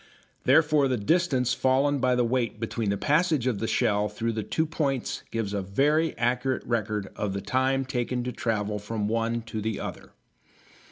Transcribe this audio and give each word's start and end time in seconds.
Therefore 0.45 0.87
the 0.87 0.97
distance 0.97 1.53
fallen 1.53 1.99
by 1.99 2.15
the 2.15 2.25
weight 2.25 2.59
between 2.59 2.89
the 2.89 2.97
passage 2.97 3.45
of 3.45 3.59
the 3.59 3.67
shell 3.67 4.09
through 4.09 4.33
two 4.33 4.65
points 4.65 5.21
gives 5.29 5.53
a 5.53 5.61
very 5.61 6.17
accurate 6.17 6.65
record 6.65 7.09
of 7.15 7.33
the 7.33 7.41
time 7.41 7.85
taken 7.85 8.23
to 8.23 8.31
travel 8.31 8.79
from 8.79 9.07
one 9.07 9.43
to 9.43 9.61
the 9.61 9.79
other. 9.79 10.13